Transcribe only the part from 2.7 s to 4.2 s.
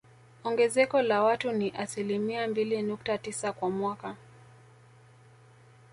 nukta tisa kwa mwaka